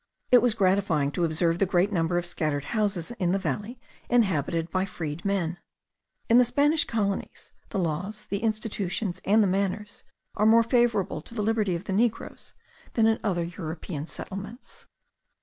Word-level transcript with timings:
It 0.31 0.41
was 0.41 0.55
gratifying 0.55 1.11
to 1.11 1.23
observe 1.25 1.59
the 1.59 1.67
great 1.67 1.91
number 1.91 2.17
of 2.17 2.25
scattered 2.25 2.63
houses 2.73 3.11
in 3.19 3.33
the 3.33 3.37
valley 3.37 3.79
inhabited 4.09 4.71
by 4.71 4.83
freedmen. 4.83 5.59
In 6.27 6.39
the 6.39 6.43
Spanish 6.43 6.85
colonies, 6.85 7.51
the 7.69 7.77
laws, 7.77 8.25
the 8.25 8.39
institutions, 8.39 9.21
and 9.25 9.43
the 9.43 9.47
manners, 9.47 10.03
are 10.33 10.47
more 10.47 10.63
favourable 10.63 11.21
to 11.21 11.35
the 11.35 11.43
liberty 11.43 11.75
of 11.75 11.83
the 11.83 11.93
negroes 11.93 12.55
than 12.93 13.05
in 13.05 13.19
other 13.23 13.43
European 13.43 14.07
settlements. 14.07 14.87